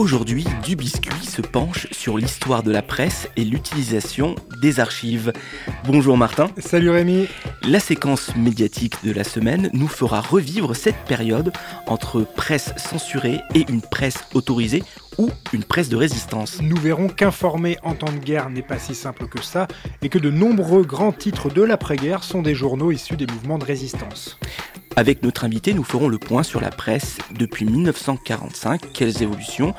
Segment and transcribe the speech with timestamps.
[0.00, 5.30] Aujourd'hui, Du Biscuit se penche sur l'histoire de la presse et l'utilisation des archives.
[5.84, 6.48] Bonjour Martin.
[6.56, 7.28] Salut Rémi.
[7.68, 11.52] La séquence médiatique de la semaine nous fera revivre cette période
[11.86, 14.82] entre presse censurée et une presse autorisée
[15.18, 16.62] ou une presse de résistance.
[16.62, 19.68] Nous verrons qu'informer en temps de guerre n'est pas si simple que ça
[20.00, 23.66] et que de nombreux grands titres de l'après-guerre sont des journaux issus des mouvements de
[23.66, 24.38] résistance.
[24.96, 29.72] Avec notre invité, nous ferons le point sur la presse depuis 1945, quelles évolutions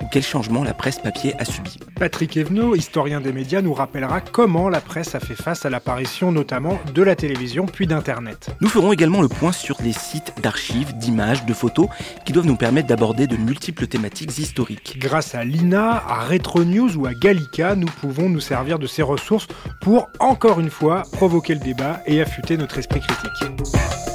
[0.00, 1.78] ou quels changements la presse papier a subi.
[1.98, 6.30] Patrick Evenot, historien des médias, nous rappellera comment la presse a fait face à l'apparition
[6.30, 8.50] notamment de la télévision puis d'Internet.
[8.60, 11.88] Nous ferons également le point sur les sites d'archives, d'images, de photos
[12.24, 14.96] qui doivent nous permettre d'aborder de multiples thématiques historiques.
[14.98, 19.02] Grâce à l'INA, à Retro News ou à Gallica, nous pouvons nous servir de ces
[19.02, 19.48] ressources
[19.80, 24.11] pour, encore une fois, provoquer le débat et affûter notre esprit critique.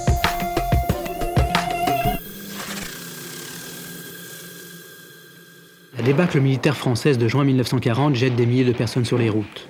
[5.98, 9.68] La débâcle militaire française de juin 1940 jette des milliers de personnes sur les routes.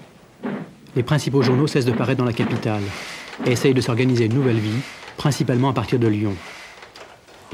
[0.97, 2.83] Les principaux journaux cessent de paraître dans la capitale
[3.45, 4.81] et essayent de s'organiser une nouvelle vie,
[5.16, 6.33] principalement à partir de Lyon.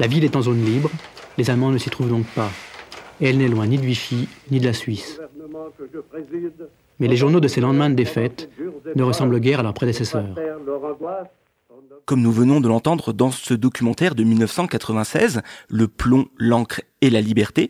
[0.00, 0.90] La ville est en zone libre,
[1.38, 2.50] les Allemands ne s'y trouvent donc pas,
[3.20, 5.20] et elle n'est loin ni de Vichy ni de la Suisse.
[6.98, 8.50] Mais les journaux de ces lendemains de défaite
[8.96, 10.34] ne ressemblent guère à leurs prédécesseurs.
[12.06, 17.20] Comme nous venons de l'entendre dans ce documentaire de 1996, Le plomb, l'encre et la
[17.20, 17.68] liberté,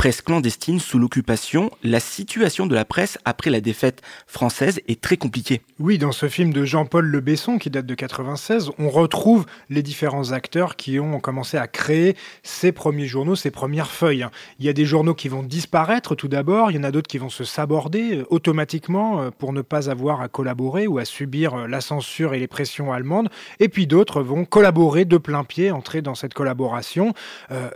[0.00, 5.18] presse clandestine sous l'occupation, la situation de la presse après la défaite française est très
[5.18, 5.60] compliquée.
[5.78, 9.82] Oui, dans ce film de Jean-Paul Le Besson qui date de 96, on retrouve les
[9.82, 14.26] différents acteurs qui ont commencé à créer ces premiers journaux, ces premières feuilles.
[14.58, 17.08] Il y a des journaux qui vont disparaître tout d'abord, il y en a d'autres
[17.08, 21.04] qui vont se saborder euh, automatiquement euh, pour ne pas avoir à collaborer ou à
[21.04, 23.28] subir euh, la censure et les pressions allemandes,
[23.58, 27.12] et puis d'autres vont collaborer de plein pied, entrer dans cette collaboration.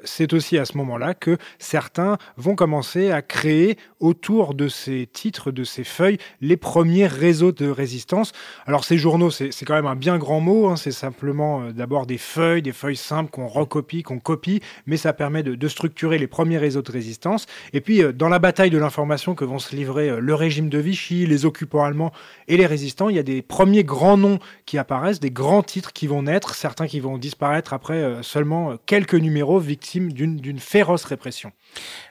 [0.05, 5.51] C'est aussi à ce moment-là que certains vont commencer à créer autour de ces titres,
[5.51, 8.33] de ces feuilles, les premiers réseaux de résistance.
[8.67, 12.05] Alors ces journaux, c'est quand même un bien grand mot, hein, c'est simplement euh, d'abord
[12.05, 16.27] des feuilles, des feuilles simples qu'on recopie, qu'on copie, mais ça permet de, structurer les
[16.27, 17.47] premiers réseaux de résistance.
[17.73, 20.69] Et puis euh, dans la bataille de l'information que vont se livrer euh, le régime
[20.69, 22.13] de Vichy, les occupants allemands
[22.47, 25.95] et les résistants, il y a des premiers grands noms qui apparaissent, des grands titres
[25.95, 31.53] qui vont naître, certains qui vont disparaître après seulement quelques numéros victimes d'une féroce répression.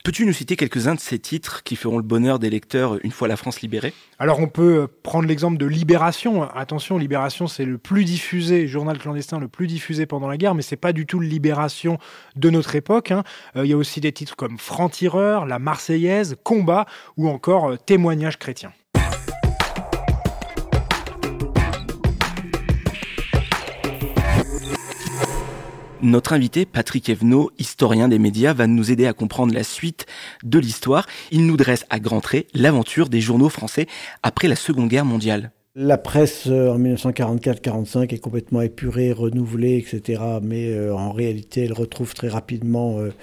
[0.04, 3.28] Peux-tu nous citer quelques-uns de ces titres qui feront le bonheur des lecteurs une fois
[3.28, 6.44] la France libérée Alors on peut prendre l'exemple de Libération.
[6.44, 10.62] Attention, Libération c'est le plus diffusé, journal clandestin le plus diffusé pendant la guerre, mais
[10.62, 11.98] c'est pas du tout Libération
[12.36, 13.12] de notre époque.
[13.12, 13.24] hein.
[13.56, 16.86] Euh, Il y a aussi des titres comme Franc-tireur, La Marseillaise, Combat
[17.18, 18.72] ou encore euh, Témoignage chrétien.
[26.04, 30.06] Notre invité, Patrick Evenot, historien des médias, va nous aider à comprendre la suite
[30.44, 31.08] de l'histoire.
[31.32, 33.88] Il nous dresse à grands traits l'aventure des journaux français
[34.22, 35.52] après la Seconde Guerre mondiale.
[35.76, 40.22] La presse euh, en 1944-45 est complètement épurée, renouvelée, etc.
[40.42, 43.14] Mais euh, en réalité, elle retrouve très rapidement euh,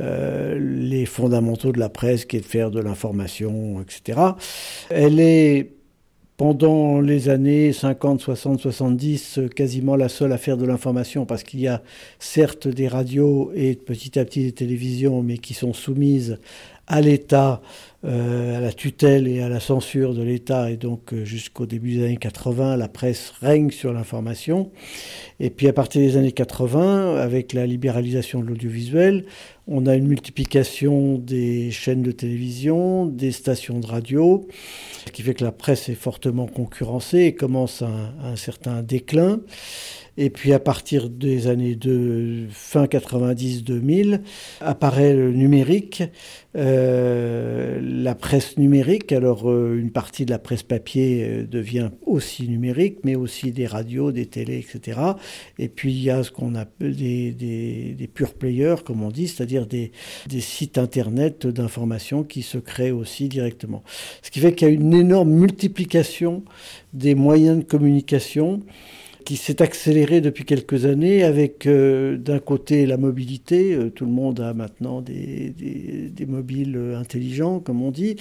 [0.00, 4.18] euh, les fondamentaux de la presse, qui est de faire de l'information, etc.
[4.88, 5.74] Elle est
[6.36, 11.42] pendant les années 50, 60, 70, euh, quasiment la seule à faire de l'information, parce
[11.42, 11.82] qu'il y a
[12.18, 16.38] certes des radios et petit à petit des télévisions, mais qui sont soumises
[16.86, 17.62] à l'État,
[18.04, 21.96] euh, à la tutelle et à la censure de l'État, et donc euh, jusqu'au début
[21.96, 24.70] des années 80, la presse règne sur l'information.
[25.38, 29.24] Et puis à partir des années 80, avec la libéralisation de l'audiovisuel,
[29.68, 34.48] on a une multiplication des chaînes de télévision, des stations de radio,
[35.06, 39.40] ce qui fait que la presse est fortement concurrencée et commence un, un certain déclin.
[40.18, 44.20] Et puis à partir des années de fin 90-2000,
[44.60, 46.02] apparaît le numérique,
[46.54, 49.10] euh, la presse numérique.
[49.12, 53.66] Alors euh, une partie de la presse papier euh, devient aussi numérique, mais aussi des
[53.66, 55.00] radios, des télés, etc.
[55.58, 59.28] Et puis il y a ce qu'on appelle des, des, pure players, comme on dit,
[59.28, 59.92] c'est-à-dire des,
[60.28, 63.82] des sites internet d'information qui se créent aussi directement.
[64.20, 66.44] Ce qui fait qu'il y a une énorme multiplication
[66.92, 68.60] des moyens de communication
[69.32, 74.10] qui s'est accéléré depuis quelques années avec euh, d'un côté la mobilité, euh, tout le
[74.10, 75.54] monde a maintenant des,
[76.10, 78.16] des, mobiles intelligents comme on dit,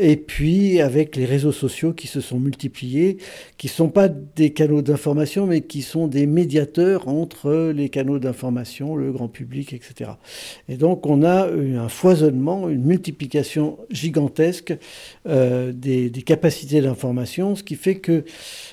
[0.00, 3.18] et puis avec les réseaux sociaux qui se sont multipliés,
[3.58, 8.96] qui sont pas des canaux d'information mais qui sont des médiateurs entre les canaux d'information,
[8.96, 10.12] le grand public, etc.
[10.70, 14.74] Et donc on a un foisonnement, une multiplication gigantesque
[15.28, 18.24] euh, des, des capacités d'information, ce qui fait que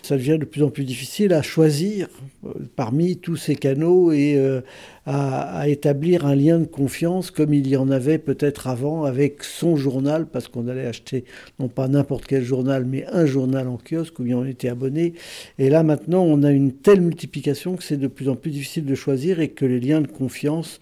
[0.02, 4.36] ça devient de plus en plus difficile à choisir euh, parmi tous ces canaux et
[4.36, 4.62] euh,
[5.06, 9.76] à, établir un lien de confiance comme il y en avait peut-être avant avec son
[9.76, 11.26] journal, parce qu'on allait acheter
[11.60, 15.14] non pas n'importe quel journal, mais un journal en kiosque où on était abonné.
[15.60, 18.86] Et là maintenant, on a une telle multiplication que c'est de plus en plus difficile
[18.86, 20.80] de choisir et que les liens de confiance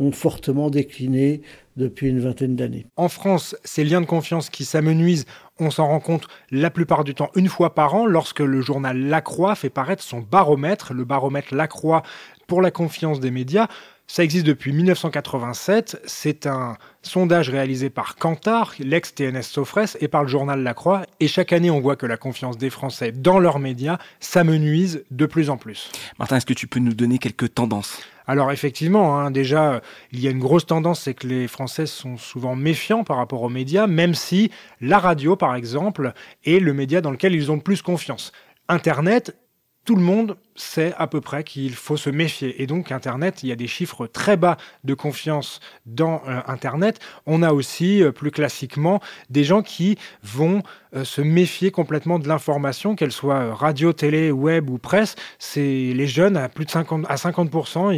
[0.00, 1.42] ont fortement décliné
[1.76, 2.86] depuis une vingtaine d'années.
[2.96, 5.26] En France, ces liens de confiance qui s'amenuisent,
[5.58, 8.98] on s'en rend compte la plupart du temps une fois par an lorsque le journal
[8.98, 12.02] La Croix fait paraître son baromètre, le baromètre La Croix
[12.46, 13.68] pour la confiance des médias.
[14.12, 16.02] Ça existe depuis 1987.
[16.04, 21.02] C'est un sondage réalisé par Kantar, l'ex-TNS Sofres, et par le journal La Croix.
[21.20, 25.26] Et chaque année, on voit que la confiance des Français dans leurs médias s'amenuise de
[25.26, 25.92] plus en plus.
[26.18, 28.02] Martin, est-ce que tu peux nous donner quelques tendances?
[28.26, 29.80] Alors effectivement, hein, déjà,
[30.10, 33.42] il y a une grosse tendance, c'est que les Français sont souvent méfiants par rapport
[33.42, 36.14] aux médias, même si la radio, par exemple,
[36.44, 38.32] est le média dans lequel ils ont le plus confiance.
[38.68, 39.36] Internet
[39.84, 42.62] tout le monde sait à peu près qu'il faut se méfier.
[42.62, 47.00] Et donc, Internet, il y a des chiffres très bas de confiance dans euh, Internet.
[47.26, 49.00] On a aussi, euh, plus classiquement,
[49.30, 50.62] des gens qui vont
[50.94, 55.16] euh, se méfier complètement de l'information, qu'elle soit radio, télé, web ou presse.
[55.38, 57.94] C'est les jeunes à plus de 50, à 50%,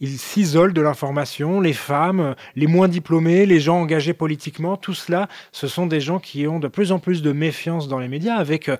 [0.00, 1.60] ils, s'isolent de l'information.
[1.60, 6.20] Les femmes, les moins diplômés, les gens engagés politiquement, tout cela, ce sont des gens
[6.20, 8.70] qui ont de plus en plus de méfiance dans les médias avec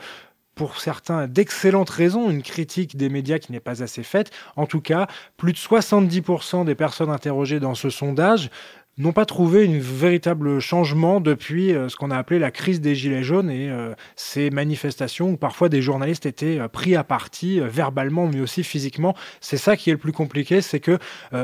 [0.59, 4.33] pour certains d'excellentes raisons, une critique des médias qui n'est pas assez faite.
[4.57, 5.07] En tout cas,
[5.37, 8.51] plus de 70% des personnes interrogées dans ce sondage
[8.99, 12.95] n'ont pas trouvé un véritable changement depuis euh, ce qu'on a appelé la crise des
[12.95, 17.61] Gilets jaunes et euh, ces manifestations où parfois des journalistes étaient euh, pris à partie
[17.61, 19.15] verbalement mais aussi physiquement.
[19.41, 20.99] C'est ça qui est le plus compliqué, c'est que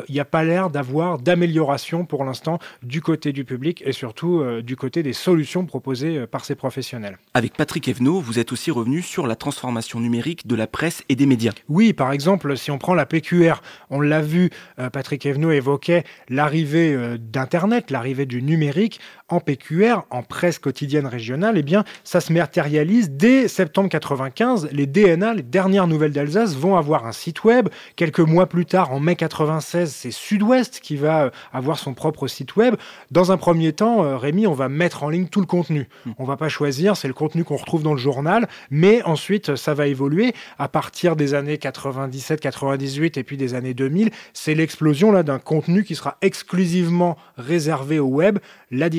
[0.08, 4.42] il n'y a pas l'air d'avoir d'amélioration pour l'instant du côté du public et surtout
[4.62, 7.18] du côté des solutions proposées par ces professionnels.
[7.34, 11.16] Avec Patrick Evenot, vous êtes aussi revenu sur la transformation numérique de la presse et
[11.16, 11.52] des médias.
[11.68, 14.50] Oui, par exemple, si on prend la PQR, on l'a vu,
[14.92, 21.56] Patrick Evenot évoquait l'arrivée d'un Internet, l'arrivée du numérique en PQR, en presse quotidienne régionale,
[21.56, 24.68] eh bien, ça se matérialise dès septembre 95.
[24.70, 27.70] Les DNA, les dernières nouvelles d'Alsace, vont avoir un site web.
[27.96, 32.28] Quelques mois plus tard, en mai 96, c'est Sud-Ouest qui va euh, avoir son propre
[32.28, 32.74] site web.
[33.10, 35.88] Dans un premier temps, euh, Rémi, on va mettre en ligne tout le contenu.
[36.04, 36.12] Hmm.
[36.18, 39.72] On va pas choisir, c'est le contenu qu'on retrouve dans le journal, mais ensuite, ça
[39.72, 40.34] va évoluer.
[40.58, 45.38] À partir des années 97, 98 et puis des années 2000, c'est l'explosion là d'un
[45.38, 48.38] contenu qui sera exclusivement réservé au web.
[48.70, 48.90] La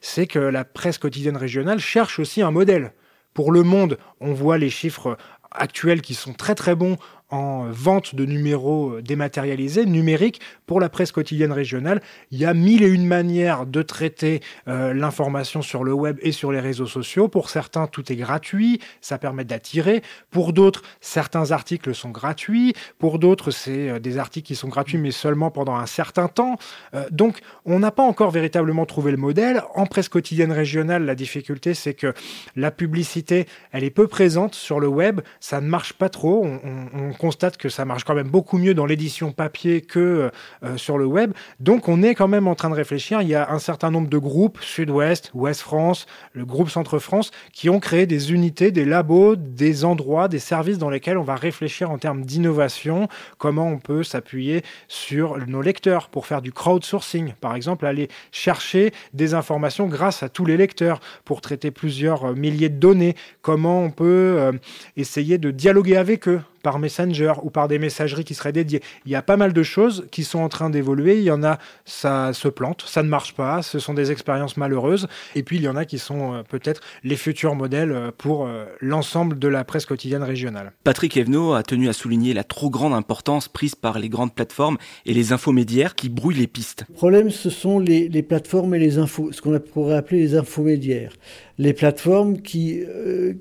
[0.00, 2.92] c'est que la presse quotidienne régionale cherche aussi un modèle.
[3.34, 5.16] Pour le monde, on voit les chiffres
[5.50, 6.96] actuels qui sont très très bons
[7.30, 12.02] en vente de numéros dématérialisés, numériques, pour la presse quotidienne régionale.
[12.30, 16.32] Il y a mille et une manières de traiter euh, l'information sur le web et
[16.32, 17.28] sur les réseaux sociaux.
[17.28, 20.02] Pour certains, tout est gratuit, ça permet d'attirer.
[20.30, 22.74] Pour d'autres, certains articles sont gratuits.
[22.98, 26.56] Pour d'autres, c'est euh, des articles qui sont gratuits, mais seulement pendant un certain temps.
[26.94, 29.62] Euh, donc, on n'a pas encore véritablement trouvé le modèle.
[29.74, 32.12] En presse quotidienne régionale, la difficulté, c'est que
[32.56, 35.20] la publicité, elle est peu présente sur le web.
[35.40, 36.44] Ça ne marche pas trop.
[36.44, 40.30] On constate que ça marche quand même beaucoup mieux dans l'édition papier que
[40.64, 41.32] euh, sur le web.
[41.60, 43.22] Donc on est quand même en train de réfléchir.
[43.22, 47.80] Il y a un certain nombre de groupes, Sud-Ouest, Ouest-France, le groupe Centre-France, qui ont
[47.80, 51.98] créé des unités, des labos, des endroits, des services dans lesquels on va réfléchir en
[51.98, 53.08] termes d'innovation,
[53.38, 58.92] comment on peut s'appuyer sur nos lecteurs pour faire du crowdsourcing, par exemple, aller chercher
[59.14, 63.90] des informations grâce à tous les lecteurs pour traiter plusieurs milliers de données, comment on
[63.90, 64.04] peut
[64.38, 64.52] euh,
[64.96, 68.82] essayer de dialoguer avec eux par Messenger ou par des messageries qui seraient dédiées.
[69.04, 71.16] Il y a pas mal de choses qui sont en train d'évoluer.
[71.18, 74.56] Il y en a, ça se plante, ça ne marche pas, ce sont des expériences
[74.56, 75.06] malheureuses.
[75.36, 78.48] Et puis il y en a qui sont euh, peut-être les futurs modèles euh, pour
[78.48, 80.72] euh, l'ensemble de la presse quotidienne régionale.
[80.82, 84.76] Patrick Evenot a tenu à souligner la trop grande importance prise par les grandes plateformes
[85.04, 86.84] et les infomédiaires qui brouillent les pistes.
[86.88, 90.34] Le problème, ce sont les, les plateformes et les infos, ce qu'on pourrait appeler les
[90.34, 91.12] infomédiaires.
[91.58, 93.32] Les plateformes qui, euh,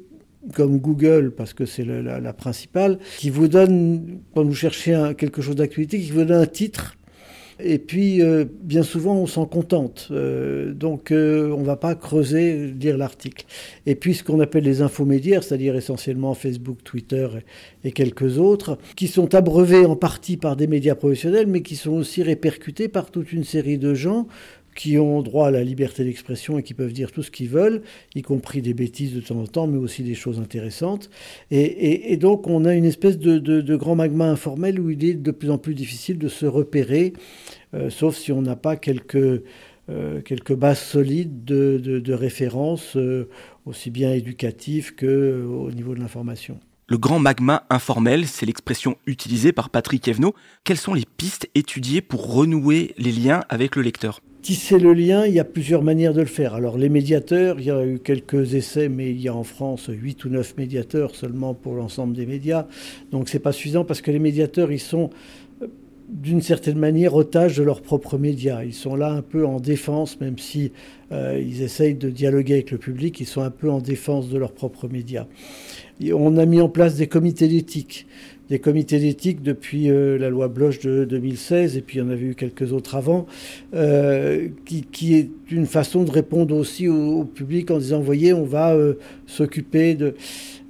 [0.54, 5.56] comme Google, parce que c'est la, principale, qui vous donne, quand vous cherchez quelque chose
[5.56, 6.98] d'actualité, qui vous donne un titre
[7.60, 10.10] Et puis, euh, bien souvent, on s'en contente.
[10.12, 13.46] Euh, donc, euh, on ne va pas creuser, lire l'article.
[13.86, 17.28] Et puis, ce qu'on appelle les infomédiaires, c'est-à-dire essentiellement Facebook, Twitter
[17.84, 21.94] et, quelques autres, qui sont abreuvés en partie par des médias professionnels, mais qui sont
[21.94, 24.28] aussi répercutés par toute une série de gens
[24.76, 27.82] qui ont droit à la liberté d'expression et qui peuvent dire tout ce qu'ils veulent,
[28.14, 31.10] y compris des bêtises de temps en temps, mais aussi des choses intéressantes.
[31.50, 35.50] Et, donc on a une espèce de, grand magma informel où il est de plus
[35.50, 37.14] en plus difficile de se repérer,
[37.74, 39.44] euh, sauf si on n'a pas quelques,
[39.90, 40.22] euh,
[40.58, 43.30] bases solides de, référence, euh,
[43.66, 46.60] aussi bien éducatives qu'au niveau de l'information.
[46.88, 50.36] Le grand magma informel, c'est l'expression utilisée par Patrick Evenot.
[50.64, 54.22] Quelles sont les pistes étudiées pour renouer les liens avec le lecteur?
[54.46, 56.54] Tisser le lien, il y a plusieurs manières de le faire.
[56.54, 59.90] Alors les médiateurs, il y a eu quelques essais, mais il y a en France
[59.90, 62.68] 8 ou 9 médiateurs seulement pour l'ensemble des médias.
[63.12, 65.10] Donc c'est pas suffisant parce que les médiateurs, ils sont
[65.64, 65.68] euh,
[66.10, 68.64] d'une certaine manière otages de leurs propres médias.
[68.64, 70.72] Ils sont là un peu en défense, même si
[71.12, 74.38] euh, ils essayent de dialoguer avec le public, ils sont un peu en défense de
[74.38, 75.26] leurs propres médias.
[76.14, 78.06] on a mis en place des comités d'éthique
[78.50, 82.10] des comités d'éthique depuis euh, la loi Bloch de 2016, et puis il y en
[82.10, 83.26] avait eu quelques autres avant,
[83.74, 88.74] euh, qui, est une façon de répondre aussi au, public en disant, voyez, on va
[88.74, 90.16] euh, s'occuper de...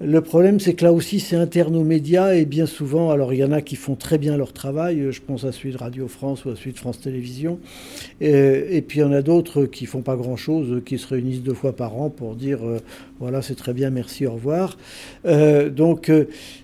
[0.01, 3.39] Le problème, c'est que là aussi, c'est interne aux médias et bien souvent, alors il
[3.39, 6.09] y en a qui font très bien leur travail, je pense à celui de Radio
[6.09, 7.59] France ou à celui de France Télévisions,
[8.19, 11.53] et, puis il y en a d'autres qui font pas grand-chose, qui se réunissent deux
[11.53, 12.59] fois par an pour dire
[13.19, 14.77] voilà, c'est très bien, merci, au revoir.
[15.23, 16.11] donc,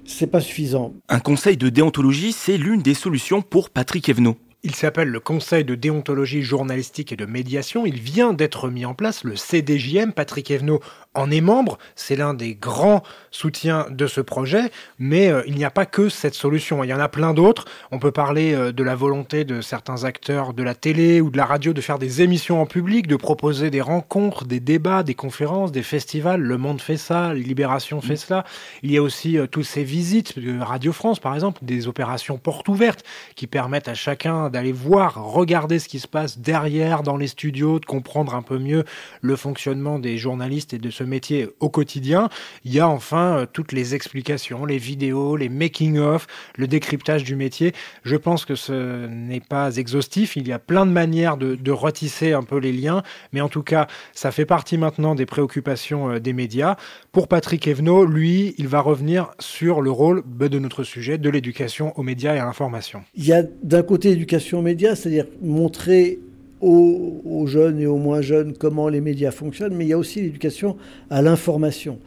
[0.04, 0.94] c'est pas suffisant.
[1.08, 4.36] Un conseil de déontologie, c'est l'une des solutions pour Patrick Evenot.
[4.64, 7.88] Il s'appelle le Conseil de déontologie journalistique et de médiation.
[7.88, 10.14] Il vient d'être mis en place, le CDJM.
[10.14, 10.82] Patrick Evenot
[11.16, 11.80] en est membre.
[11.96, 13.02] C'est l'un des grands
[13.32, 14.72] soutiens de ce projet.
[15.00, 16.84] Mais euh, il n'y a pas que cette solution.
[16.84, 17.66] Il y en a plein d'autres.
[17.90, 21.38] On peut parler euh, de la volonté de certains acteurs de la télé ou de
[21.38, 25.16] la radio de faire des émissions en public, de proposer des rencontres, des débats, des
[25.16, 26.40] conférences, des festivals.
[26.40, 28.18] Le Monde fait ça, Libération fait mm.
[28.18, 28.44] cela.
[28.84, 32.38] Il y a aussi euh, toutes ces visites de Radio France, par exemple, des opérations
[32.38, 33.04] portes ouvertes
[33.36, 37.80] qui permettent à chacun d'aller voir, regarder ce qui se passe derrière dans les studios,
[37.80, 38.84] de comprendre un peu mieux
[39.22, 42.30] le fonctionnement des journalistes et de ce métier au quotidien.
[42.66, 47.36] Il y a enfin euh, toutes les explications, les vidéos, les making-of, le décryptage du
[47.36, 47.74] métier.
[48.04, 50.36] Je pense que ce n'est pas exhaustif.
[50.36, 53.04] Il y a plein de manières de, de retisser un peu les liens,
[53.34, 56.76] mais en tout cas, ça fait partie maintenant des préoccupations euh, des médias.
[57.12, 61.30] Pour Patrick Evenot, lui, il va revenir sur le rôle bah, de notre sujet, de
[61.30, 63.04] l'éducation aux médias et à l'information.
[63.16, 66.20] Il y a d'un côté l'éducation aux médias, c'est-à-dire montrer
[66.62, 70.22] aux, jeunes et aux moins jeunes comment les médias fonctionnent, mais il y a aussi
[70.22, 70.78] l'éducation
[71.10, 71.98] à l'information,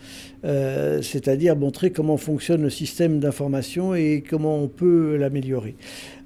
[0.44, 5.74] euh, c'est-à-dire montrer comment fonctionne le système d'information et comment on peut l'améliorer.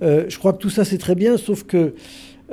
[0.03, 1.95] Euh, je crois que tout ça c'est très bien, sauf que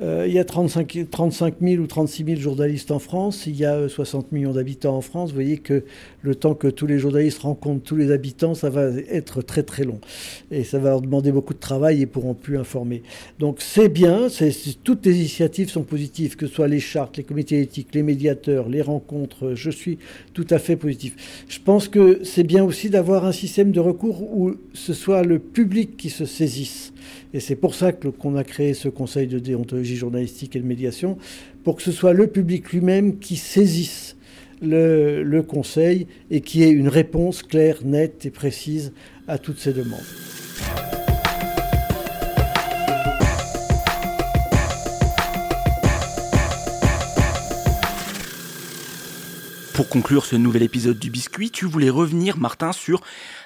[0.02, 3.88] il y a 35, 35 000 ou 36 000 journalistes en France, il y a
[3.88, 5.30] 60 euh, millions d'habitants en France.
[5.30, 5.84] Vous voyez que
[6.22, 9.84] le temps que tous les journalistes rencontrent tous les habitants, ça va être très très
[9.84, 10.00] long.
[10.52, 13.04] Et ça va leur demander beaucoup de travail et pourront plus informer.
[13.40, 14.28] Donc c'est bien,
[14.84, 18.68] toutes les initiatives sont positives, que ce soit les chartes, les comités éthiques, les médiateurs,
[18.68, 19.98] les rencontres, je suis
[20.34, 21.46] tout à fait positif.
[21.48, 25.40] Je pense que c'est bien aussi d'avoir un système de recours où ce soit le
[25.40, 26.92] public qui se saisisse.
[27.34, 31.18] Et c'est pour ça qu'on a créé ce conseil de déontologie journalistique et de médiation,
[31.64, 34.16] pour que ce soit le public lui-même qui saisisse
[34.62, 38.94] le, le conseil et qui ait une réponse claire, nette et précise
[39.28, 40.00] à toutes ces demandes.
[49.76, 53.02] Pour conclure ce nouvel épisode du Biscuit, tu voulais revenir, Martin, sur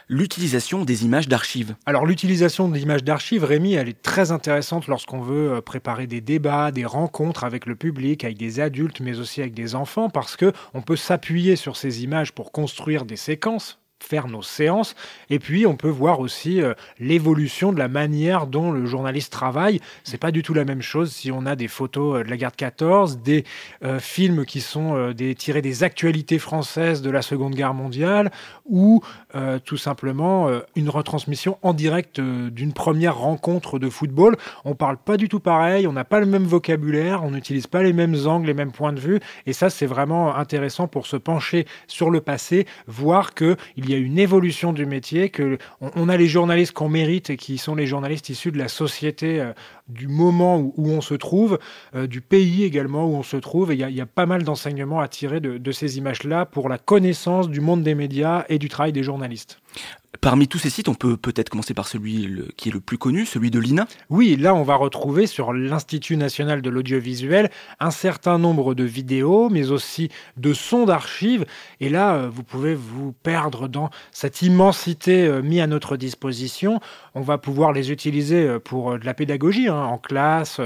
[0.10, 1.76] l'utilisation des images d'archives.
[1.86, 6.20] Alors l'utilisation des images d'archives, Rémi, elle est très intéressante lorsqu'on veut euh, préparer des
[6.20, 10.36] débats, des rencontres avec le public, avec des adultes, mais aussi avec des enfants, parce
[10.36, 14.96] que on peut s'appuyer sur ces images pour construire des séquences faire nos séances.
[15.30, 19.80] Et puis, on peut voir aussi euh, l'évolution de la manière dont le journaliste travaille.
[20.04, 22.38] C'est pas du tout la même chose si on a des photos euh, de la
[22.38, 23.44] guerre de 14, des
[23.84, 28.32] euh, films qui sont des, tirés des actualités françaises de la Seconde Guerre mondiale,
[28.66, 29.02] ou
[29.66, 34.38] tout simplement une retransmission en direct d'une première rencontre de football.
[34.66, 37.84] On parle pas du tout pareil, on n'a pas le même vocabulaire, on n'utilise pas
[37.84, 39.20] les mêmes angles, les mêmes points de vue.
[39.46, 43.94] Et ça, c'est vraiment intéressant pour se pencher sur le passé, voir que il il
[43.94, 47.58] y a une évolution du métier, que on, a les journalistes qu'on mérite et qui
[47.58, 49.52] sont les journalistes issus de la société, euh,
[49.88, 51.58] du moment où, on se trouve,
[51.96, 53.74] euh, du pays également où on se trouve.
[53.74, 57.62] Il y a, pas mal d'enseignements à tirer de ces images-là pour la connaissance du
[57.62, 59.60] monde des médias et du travail des journalistes.
[60.22, 63.28] Parmi tous ces sites, on peut peut-être commencer par celui qui est le plus connu,
[63.28, 63.88] celui de l'INA.
[64.10, 69.50] Oui, là on va retrouver sur l'Institut national de l'audiovisuel un certain nombre de vidéos,
[69.50, 71.46] mais aussi de sons d'archives.
[71.80, 76.80] Et là, euh, vous pouvez vous perdre dans cette immensité euh, mise à notre disposition.
[77.14, 80.60] On va pouvoir les utiliser euh, pour de la pédagogie, hein, en classe,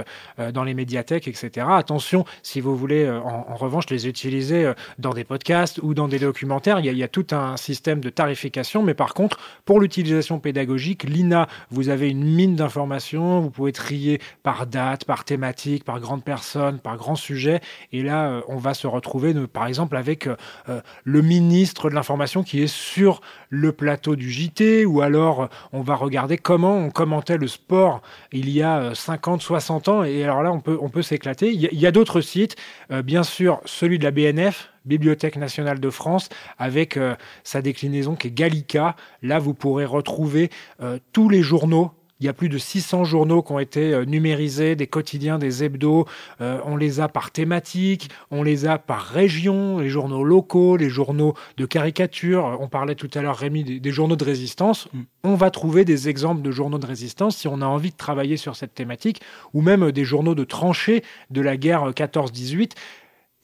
[0.53, 1.67] dans les médiathèques, etc.
[1.69, 6.79] Attention, si vous voulez en, revanche les utiliser dans des podcasts ou dans des documentaires,
[6.79, 9.32] il y, a, il y a tout un système de tarification, mais par contre,
[9.65, 15.23] pour l'utilisation pédagogique, l'INA, vous avez une mine d'informations, vous pouvez trier par date, par
[15.23, 17.61] thématique, par grande personne, par grand sujet.
[17.91, 20.35] Et là, euh, on va se retrouver, par exemple, avec euh,
[20.69, 25.81] euh, le ministre de l'information qui est sur le plateau du JT, ou alors on
[25.81, 30.03] va regarder comment on commentait le sport il y a 50, 60 ans.
[30.03, 31.51] Et alors là, on peut, on peut s'éclater.
[31.51, 32.55] Il y a, a d'autres sites,
[33.03, 38.27] bien sûr, celui de la BNF, Bibliothèque nationale de France, avec euh, sa déclinaison qui
[38.27, 38.95] est Gallica.
[39.21, 40.49] Là, vous pourrez retrouver
[40.81, 44.05] euh, tous les journaux il y a plus de 600 journaux qui ont été euh,
[44.05, 46.05] numérisés, des quotidiens, des hebdos.
[46.39, 51.33] on les a par thématique, on les a par région, les journaux locaux, les journaux
[51.57, 52.57] de caricature.
[52.61, 54.87] On parlait tout à l'heure, Rémi, des, journaux de résistance.
[54.93, 55.01] Mm.
[55.25, 58.37] On va trouver des exemples de journaux de résistance si on a envie de travailler
[58.37, 59.19] sur cette thématique,
[59.53, 62.71] ou même des journaux de tranchées de la guerre 14-18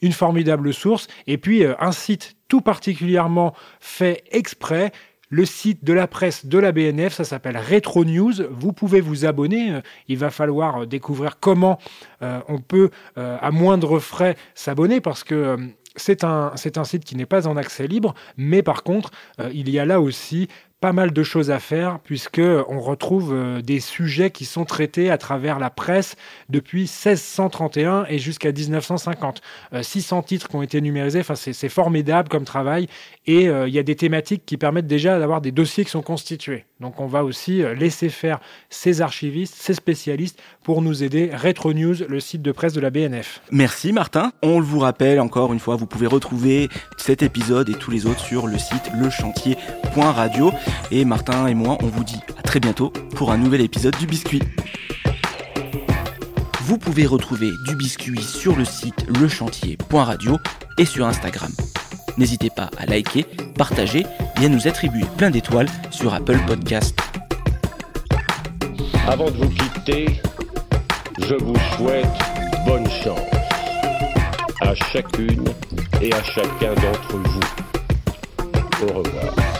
[0.02, 4.92] une formidable source, et puis euh, un site tout particulièrement fait exprès,
[5.28, 8.32] le site de la presse de la BNF, ça s'appelle Retro News.
[8.50, 9.70] Vous pouvez vous abonner.
[9.70, 11.78] Euh, il va falloir euh, découvrir comment
[12.20, 15.56] on peut, à moindre frais, s'abonner parce que
[15.96, 19.10] c'est un, c'est un site qui n'est pas en accès libre, mais par contre,
[19.52, 20.48] il y a là aussi
[20.80, 25.10] pas mal de choses à faire puisque on retrouve euh, des sujets qui sont traités
[25.10, 26.16] à travers la presse
[26.48, 29.42] depuis 1631 et jusqu'à 1950.
[29.82, 32.88] 600 euh, titres qui ont été numérisés, enfin c'est formidable comme travail
[33.26, 36.02] et euh, il y a des thématiques qui permettent déjà d'avoir des dossiers qui sont
[36.02, 36.64] constitués.
[36.80, 41.30] Donc on va aussi laisser faire ces archivistes, ces spécialistes pour nous aider.
[41.34, 43.42] Retro News, le site de presse de la BNF.
[43.50, 44.32] Merci Martin.
[44.42, 48.20] On vous rappelle encore une fois, vous pouvez retrouver cet épisode et tous les autres
[48.20, 50.52] sur le site lechantier.radio.
[50.90, 54.06] Et Martin et moi, on vous dit à très bientôt pour un nouvel épisode du
[54.06, 54.42] Biscuit.
[56.62, 60.38] Vous pouvez retrouver du biscuit sur le site lechantier.radio
[60.78, 61.50] et sur Instagram.
[62.16, 63.24] N'hésitez pas à liker,
[63.56, 64.06] partager
[64.40, 66.96] et à nous attribuer plein d'étoiles sur Apple Podcast.
[69.08, 70.20] Avant de vous quitter,
[71.18, 72.06] je vous souhaite
[72.66, 73.18] bonne chance
[74.60, 75.44] à chacune
[76.00, 77.40] et à chacun d'entre vous.
[78.86, 79.59] Au revoir.